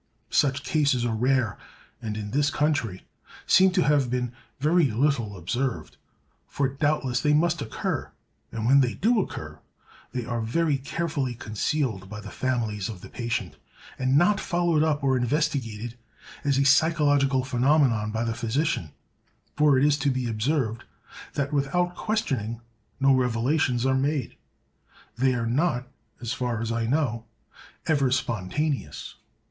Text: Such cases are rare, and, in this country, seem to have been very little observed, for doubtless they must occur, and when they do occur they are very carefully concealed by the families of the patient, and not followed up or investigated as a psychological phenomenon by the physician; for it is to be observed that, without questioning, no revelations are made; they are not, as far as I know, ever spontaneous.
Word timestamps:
Such 0.31 0.63
cases 0.63 1.05
are 1.05 1.13
rare, 1.13 1.59
and, 2.01 2.17
in 2.17 2.31
this 2.31 2.49
country, 2.49 3.05
seem 3.45 3.69
to 3.73 3.83
have 3.83 4.09
been 4.09 4.31
very 4.59 4.85
little 4.89 5.37
observed, 5.37 5.97
for 6.47 6.67
doubtless 6.67 7.21
they 7.21 7.35
must 7.35 7.61
occur, 7.61 8.09
and 8.51 8.65
when 8.65 8.79
they 8.81 8.95
do 8.95 9.19
occur 9.21 9.59
they 10.11 10.25
are 10.25 10.41
very 10.41 10.79
carefully 10.79 11.35
concealed 11.35 12.09
by 12.09 12.19
the 12.19 12.31
families 12.31 12.89
of 12.89 13.01
the 13.01 13.09
patient, 13.09 13.57
and 13.99 14.17
not 14.17 14.39
followed 14.39 14.81
up 14.81 15.03
or 15.03 15.15
investigated 15.17 15.99
as 16.43 16.57
a 16.57 16.65
psychological 16.65 17.43
phenomenon 17.43 18.09
by 18.09 18.23
the 18.23 18.33
physician; 18.33 18.93
for 19.55 19.77
it 19.77 19.85
is 19.85 19.99
to 19.99 20.09
be 20.09 20.27
observed 20.27 20.83
that, 21.33 21.53
without 21.53 21.93
questioning, 21.95 22.59
no 22.99 23.13
revelations 23.13 23.85
are 23.85 23.93
made; 23.93 24.35
they 25.15 25.35
are 25.35 25.45
not, 25.45 25.87
as 26.19 26.33
far 26.33 26.59
as 26.59 26.71
I 26.71 26.87
know, 26.87 27.25
ever 27.85 28.09
spontaneous. 28.09 29.13